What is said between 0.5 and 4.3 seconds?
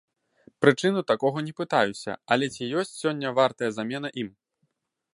Прычыну такога не пытаюся, але ці ёсць сёння вартая замена